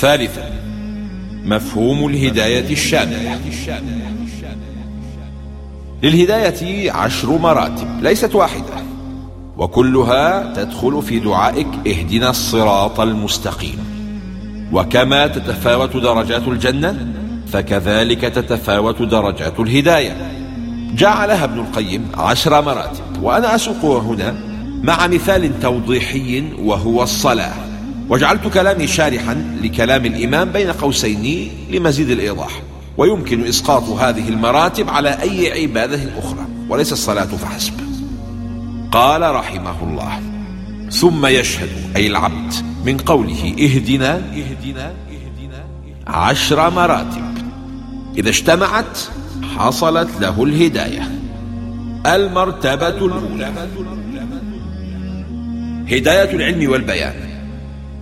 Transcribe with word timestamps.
ثالثا 0.00 0.50
مفهوم 1.44 2.08
الهداية 2.08 2.72
الشاملة. 2.72 3.38
للهداية 6.02 6.92
عشر 6.92 7.38
مراتب 7.38 8.02
ليست 8.02 8.34
واحدة. 8.34 8.74
وكلها 9.56 10.52
تدخل 10.54 11.02
في 11.02 11.18
دعائك 11.18 11.66
اهدنا 11.86 12.30
الصراط 12.30 13.00
المستقيم. 13.00 13.78
وكما 14.72 15.26
تتفاوت 15.26 15.96
درجات 15.96 16.48
الجنة 16.48 17.08
فكذلك 17.52 18.20
تتفاوت 18.20 19.02
درجات 19.02 19.60
الهداية. 19.60 20.16
جعلها 20.94 21.44
ابن 21.44 21.58
القيم 21.58 22.08
عشر 22.14 22.62
مراتب 22.62 23.22
وأنا 23.22 23.54
أسوقها 23.54 24.00
هنا 24.02 24.34
مع 24.82 25.06
مثال 25.06 25.60
توضيحي 25.60 26.44
وهو 26.58 27.02
الصلاة. 27.02 27.67
وجعلت 28.08 28.46
كلامي 28.46 28.86
شارحا 28.86 29.58
لكلام 29.62 30.06
الإمام 30.06 30.52
بين 30.52 30.72
قوسين 30.72 31.50
لمزيد 31.70 32.10
الإيضاح 32.10 32.62
ويمكن 32.96 33.46
إسقاط 33.46 33.82
هذه 33.82 34.28
المراتب 34.28 34.90
على 34.90 35.10
أي 35.22 35.62
عبادة 35.62 36.18
أخرى 36.18 36.46
وليس 36.68 36.92
الصلاة 36.92 37.24
فحسب. 37.24 37.72
قال 38.92 39.34
رحمه 39.34 39.82
الله 39.82 40.20
ثم 40.90 41.26
يشهد 41.26 41.68
أي 41.96 42.06
العبد 42.06 42.54
من 42.84 42.96
قوله 42.96 43.54
اهدنا 43.60 44.22
عشر 46.06 46.70
مراتب. 46.70 47.34
إذا 48.18 48.28
اجتمعت 48.28 48.98
حصلت 49.56 50.08
له 50.20 50.42
الهداية. 50.42 51.08
المرتبة 52.06 52.88
الأولى. 52.88 53.52
هداية 55.90 56.36
العلم 56.36 56.70
والبيان. 56.70 57.27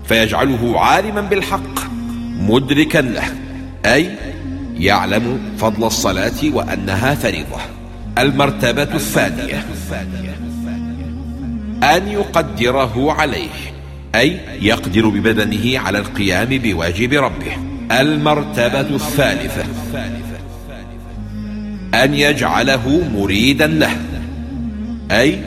فيجعله 0.08 0.80
عالما 0.80 1.20
بالحق 1.20 1.90
مدركا 2.40 2.98
له 2.98 3.24
أي 3.84 4.10
يعلم 4.74 5.38
فضل 5.58 5.86
الصلاة 5.86 6.50
وأنها 6.52 7.14
فريضة. 7.14 7.60
المرتبة 8.18 8.82
الثانية. 8.82 9.64
أن 11.82 12.08
يقدره 12.08 13.12
عليه 13.12 13.50
أي 14.14 14.40
يقدر 14.60 15.08
ببدنه 15.08 15.78
على 15.78 15.98
القيام 15.98 16.48
بواجب 16.48 17.12
ربه. 17.12 17.56
المرتبة 18.00 18.80
الثالثة. 18.80 19.64
أن 21.94 22.14
يجعله 22.14 23.10
مريدا 23.14 23.66
له 23.66 23.96
أي 25.10 25.38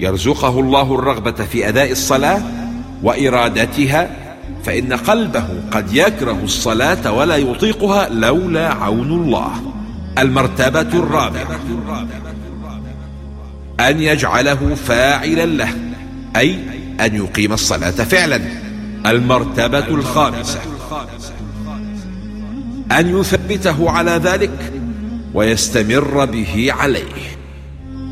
يرزقه 0.00 0.60
الله 0.60 0.94
الرغبة 0.94 1.44
في 1.44 1.68
أداء 1.68 1.92
الصلاة 1.92 2.42
وإرادتها 3.02 4.10
فإن 4.64 4.92
قلبه 4.92 5.46
قد 5.72 5.92
يكره 5.92 6.38
الصلاة 6.42 7.12
ولا 7.12 7.36
يطيقها 7.36 8.08
لولا 8.08 8.68
عون 8.68 9.12
الله. 9.12 9.52
المرتبة 10.18 10.80
الرابعة 10.80 11.60
أن 13.80 14.00
يجعله 14.00 14.74
فاعلا 14.74 15.46
له 15.46 15.74
أي 16.36 16.58
أن 17.00 17.16
يقيم 17.16 17.52
الصلاة 17.52 17.90
فعلا. 17.90 18.40
المرتبة 19.06 19.88
الخامسة 19.88 20.60
أن 22.92 23.20
يثبته 23.20 23.90
على 23.90 24.10
ذلك 24.10 24.72
ويستمر 25.34 26.24
به 26.24 26.72
عليه. 26.72 27.34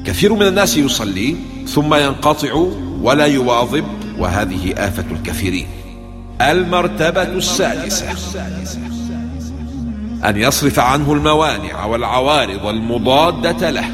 كثير 0.07 0.35
من 0.35 0.43
الناس 0.43 0.77
يصلي 0.77 1.37
ثم 1.69 1.95
ينقطع 1.95 2.67
ولا 3.03 3.27
يواظب 3.27 3.85
وهذه 4.23 4.75
آفة 4.77 5.05
الكثيرين 5.11 5.67
المرتبة 6.41 7.23
السادسة. 7.23 8.06
أن 10.24 10.36
يصرف 10.36 10.79
عنه 10.79 11.13
الموانع 11.13 11.85
والعوارض 11.85 12.67
المضادة 12.67 13.70
له. 13.70 13.91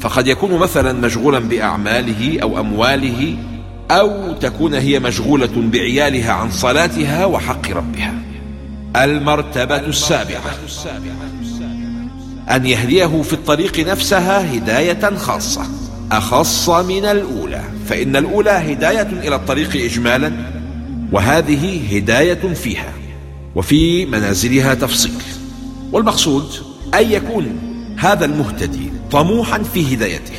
فقد 0.00 0.26
يكون 0.26 0.58
مثلا 0.58 0.92
مشغولا 0.92 1.38
بأعماله 1.38 2.38
أو 2.42 2.60
أمواله 2.60 3.36
أو 3.90 4.32
تكون 4.32 4.74
هي 4.74 4.98
مشغولة 4.98 5.52
بعيالها 5.56 6.32
عن 6.32 6.50
صلاتها 6.50 7.24
وحق 7.24 7.70
ربها. 7.70 8.14
المرتبة 8.96 9.76
السابعة. 9.76 10.54
أن 12.50 12.66
يهديه 12.66 13.22
في 13.22 13.32
الطريق 13.32 13.88
نفسها 13.88 14.56
هداية 14.56 15.16
خاصة. 15.16 15.81
أخص 16.12 16.68
من 16.68 17.04
الأولى 17.04 17.62
فإن 17.88 18.16
الأولى 18.16 18.50
هداية 18.50 19.02
إلى 19.02 19.34
الطريق 19.36 19.84
إجمالا 19.84 20.32
وهذه 21.12 21.96
هداية 21.96 22.54
فيها 22.54 22.92
وفي 23.54 24.06
منازلها 24.06 24.74
تفصيل. 24.74 25.22
والمقصود 25.92 26.50
أن 26.94 27.12
يكون 27.12 27.58
هذا 27.98 28.24
المهتدي 28.24 28.92
طموحا 29.10 29.62
في 29.62 29.94
هدايته 29.94 30.32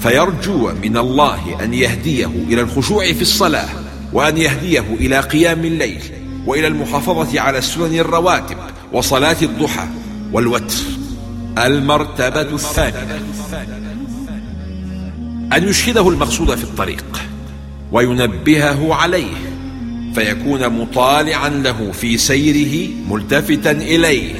فيرجو 0.00 0.70
من 0.82 0.96
الله 0.96 1.64
أن 1.64 1.74
يهديه 1.74 2.26
إلى 2.26 2.60
الخشوع 2.60 3.12
في 3.12 3.22
الصلاة 3.22 3.68
وأن 4.12 4.38
يهديه 4.38 4.84
إلى 5.00 5.20
قيام 5.20 5.64
الليل 5.64 6.02
وإلى 6.46 6.66
المحافظة 6.66 7.40
على 7.40 7.58
السنن 7.58 7.98
الرواتب 7.98 8.56
وصلاة 8.92 9.36
الضحى 9.42 9.86
والوتر. 10.32 10.76
المرتبة 11.58 12.40
الثانية. 12.40 13.18
أن 15.52 15.68
يشهده 15.68 16.08
المقصود 16.08 16.54
في 16.54 16.64
الطريق 16.64 17.04
وينبهه 17.92 18.94
عليه 18.94 19.34
فيكون 20.14 20.68
مطالعا 20.68 21.48
له 21.48 21.92
في 21.92 22.18
سيره 22.18 22.90
ملتفتا 23.10 23.70
إليه 23.70 24.34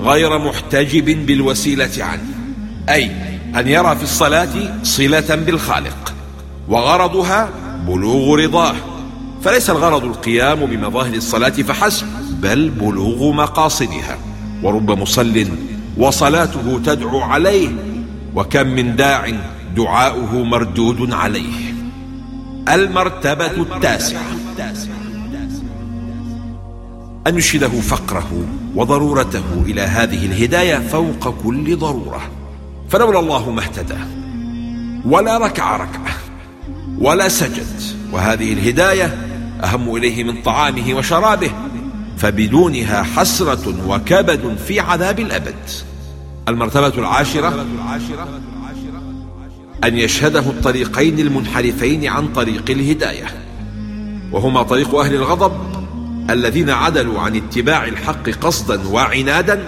غير 0.00 0.38
محتجب 0.38 1.26
بالوسيلة 1.26 1.90
عنه 1.98 2.34
أي 2.88 3.10
أن 3.56 3.68
يرى 3.68 3.96
في 3.96 4.02
الصلاة 4.02 4.82
صلة 4.82 5.34
بالخالق 5.34 6.14
وغرضها 6.68 7.50
بلوغ 7.86 8.34
رضاه 8.34 8.74
فليس 9.42 9.70
الغرض 9.70 10.04
القيام 10.04 10.66
بمظاهر 10.66 11.14
الصلاة 11.14 11.48
فحسب 11.48 12.06
بل 12.40 12.70
بلوغ 12.70 13.32
مقاصدها 13.32 14.18
ورب 14.62 14.90
مصل 14.90 15.46
وصلاته 15.96 16.80
تدعو 16.86 17.20
عليه 17.20 17.68
وكم 18.34 18.66
من 18.66 18.96
داع 18.96 19.32
دعاؤه 19.74 20.44
مردود 20.44 21.12
عليه. 21.12 21.74
المرتبة 22.68 23.46
التاسعة. 23.46 24.22
أن 27.26 27.36
يشهده 27.38 27.68
فقره 27.68 28.44
وضرورته 28.74 29.62
إلى 29.66 29.80
هذه 29.80 30.26
الهداية 30.26 30.78
فوق 30.78 31.34
كل 31.44 31.76
ضرورة. 31.76 32.20
فلولا 32.88 33.20
الله 33.20 33.50
ما 33.50 33.62
اهتدى. 33.62 33.98
ولا 35.04 35.38
ركع 35.38 35.76
ركعة. 35.76 36.14
ولا 36.98 37.28
سجد. 37.28 37.82
وهذه 38.12 38.52
الهداية 38.52 39.28
أهم 39.64 39.96
إليه 39.96 40.24
من 40.24 40.42
طعامه 40.42 40.94
وشرابه. 40.94 41.50
فبدونها 42.18 43.02
حسرة 43.02 43.88
وكبد 43.88 44.56
في 44.68 44.80
عذاب 44.80 45.20
الأبد. 45.20 45.70
المرتبة 46.48 46.88
العاشرة. 46.98 47.66
أن 49.84 49.98
يشهده 49.98 50.40
الطريقين 50.40 51.18
المنحرفين 51.18 52.06
عن 52.06 52.28
طريق 52.28 52.64
الهداية. 52.70 53.26
وهما 54.32 54.62
طريق 54.62 54.94
أهل 54.94 55.14
الغضب 55.14 55.52
الذين 56.30 56.70
عدلوا 56.70 57.20
عن 57.20 57.36
اتباع 57.36 57.84
الحق 57.84 58.30
قصدا 58.30 58.88
وعنادا 58.88 59.62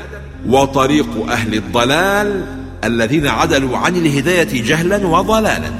وطريق 0.48 1.30
أهل 1.30 1.54
الضلال 1.54 2.44
الذين 2.84 3.26
عدلوا 3.26 3.76
عن 3.76 3.96
الهداية 3.96 4.62
جهلا 4.62 5.06
وضلالا. 5.06 5.70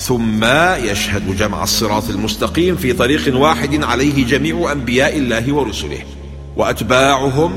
ثم 0.00 0.44
يشهد 0.84 1.36
جمع 1.36 1.62
الصراط 1.62 2.10
المستقيم 2.10 2.76
في 2.76 2.92
طريق 2.92 3.36
واحد 3.36 3.84
عليه 3.84 4.26
جميع 4.26 4.72
أنبياء 4.72 5.18
الله 5.18 5.52
ورسله. 5.52 5.98
وأتباعهم 6.56 7.52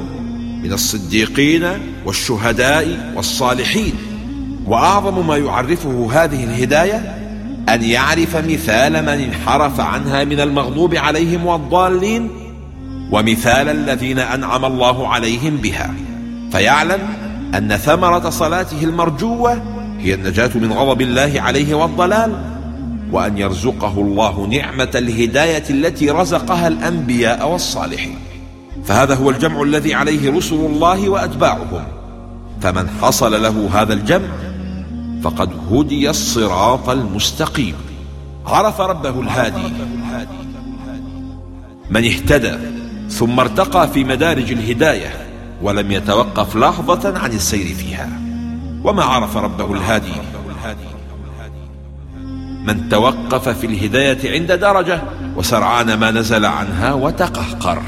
من 0.63 0.73
الصديقين 0.73 1.67
والشهداء 2.05 3.13
والصالحين. 3.15 3.93
وأعظم 4.67 5.27
ما 5.27 5.37
يعرفه 5.37 6.09
هذه 6.11 6.43
الهداية 6.43 7.19
أن 7.69 7.83
يعرف 7.83 8.35
مثال 8.35 9.01
من 9.01 9.09
انحرف 9.09 9.79
عنها 9.79 10.23
من 10.23 10.39
المغضوب 10.39 10.95
عليهم 10.95 11.45
والضالين 11.45 12.29
ومثال 13.11 13.69
الذين 13.69 14.19
أنعم 14.19 14.65
الله 14.65 15.07
عليهم 15.07 15.57
بها. 15.57 15.93
فيعلم 16.51 16.99
أن 17.57 17.77
ثمرة 17.77 18.29
صلاته 18.29 18.83
المرجوة 18.83 19.61
هي 19.99 20.13
النجاة 20.13 20.49
من 20.55 20.73
غضب 20.73 21.01
الله 21.01 21.33
عليه 21.35 21.75
والضلال 21.75 22.31
وأن 23.11 23.37
يرزقه 23.37 23.93
الله 23.97 24.47
نعمة 24.47 24.91
الهداية 24.95 25.63
التي 25.69 26.09
رزقها 26.09 26.67
الأنبياء 26.67 27.49
والصالحين. 27.51 28.15
فهذا 28.85 29.15
هو 29.15 29.29
الجمع 29.29 29.61
الذي 29.61 29.93
عليه 29.93 30.31
رسل 30.37 30.55
الله 30.55 31.09
وأتباعهم. 31.09 31.83
فمن 32.61 32.89
حصل 33.01 33.43
له 33.43 33.69
هذا 33.73 33.93
الجمع 33.93 34.27
فقد 35.23 35.49
هدي 35.71 36.09
الصراط 36.09 36.89
المستقيم. 36.89 37.75
عرف 38.45 38.81
ربه 38.81 39.21
الهادي. 39.21 39.73
من 41.89 42.03
اهتدى 42.03 42.57
ثم 43.09 43.39
ارتقى 43.39 43.87
في 43.87 44.03
مدارج 44.03 44.51
الهداية 44.51 45.27
ولم 45.61 45.91
يتوقف 45.91 46.55
لحظة 46.55 47.19
عن 47.19 47.31
السير 47.31 47.75
فيها. 47.75 48.09
وما 48.83 49.03
عرف 49.03 49.37
ربه 49.37 49.73
الهادي. 49.73 50.13
من 52.67 52.89
توقف 52.89 53.49
في 53.49 53.67
الهداية 53.67 54.31
عند 54.31 54.51
درجة 54.51 55.01
وسرعان 55.35 55.93
ما 55.93 56.11
نزل 56.11 56.45
عنها 56.45 56.93
وتقهقر. 56.93 57.81